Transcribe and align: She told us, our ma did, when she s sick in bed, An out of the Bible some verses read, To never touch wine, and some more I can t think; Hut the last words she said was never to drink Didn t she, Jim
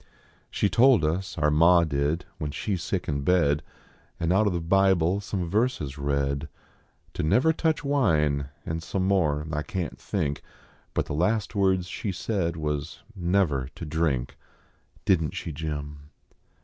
She 0.49 0.67
told 0.67 1.05
us, 1.05 1.37
our 1.37 1.51
ma 1.51 1.83
did, 1.83 2.25
when 2.39 2.49
she 2.49 2.73
s 2.73 2.81
sick 2.81 3.07
in 3.07 3.21
bed, 3.21 3.61
An 4.19 4.31
out 4.31 4.47
of 4.47 4.53
the 4.53 4.59
Bible 4.59 5.21
some 5.21 5.47
verses 5.47 5.99
read, 5.99 6.49
To 7.13 7.21
never 7.21 7.53
touch 7.53 7.83
wine, 7.83 8.49
and 8.65 8.81
some 8.81 9.07
more 9.07 9.45
I 9.51 9.61
can 9.61 9.91
t 9.91 9.95
think; 9.99 10.41
Hut 10.95 11.05
the 11.05 11.13
last 11.13 11.53
words 11.53 11.85
she 11.85 12.11
said 12.11 12.55
was 12.55 13.01
never 13.15 13.69
to 13.75 13.85
drink 13.85 14.37
Didn 15.05 15.29
t 15.29 15.35
she, 15.35 15.51
Jim 15.51 16.09